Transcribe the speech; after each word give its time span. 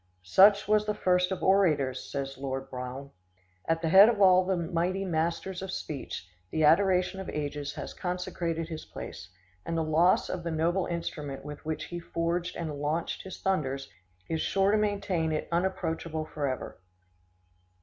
"Such 0.23 0.67
was 0.67 0.87
the 0.87 0.95
first 0.95 1.31
of 1.31 1.43
orators," 1.43 2.03
says 2.11 2.35
Lord 2.39 2.71
Brougham. 2.71 3.11
"At 3.65 3.83
the 3.83 3.89
head 3.89 4.09
of 4.09 4.19
all 4.19 4.43
the 4.43 4.57
mighty 4.57 5.05
masters 5.05 5.61
of 5.61 5.69
speech, 5.69 6.27
the 6.49 6.63
adoration 6.63 7.19
of 7.19 7.29
ages 7.29 7.73
has 7.75 7.93
consecrated 7.93 8.67
his 8.67 8.83
place, 8.83 9.29
and 9.63 9.77
the 9.77 9.83
loss 9.83 10.27
of 10.27 10.41
the 10.41 10.49
noble 10.49 10.87
instrument 10.87 11.45
with 11.45 11.63
which 11.65 11.83
he 11.83 11.99
forged 11.99 12.55
and 12.55 12.79
launched 12.79 13.21
his 13.21 13.39
thunders, 13.41 13.89
is 14.27 14.41
sure 14.41 14.71
to 14.71 14.77
maintain 14.79 15.31
it 15.31 15.47
unapproachable 15.51 16.25
forever." 16.25 16.79